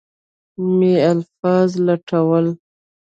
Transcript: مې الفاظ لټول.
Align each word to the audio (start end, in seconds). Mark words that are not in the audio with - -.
مې 0.77 0.93
الفاظ 1.13 1.69
لټول. 1.87 2.45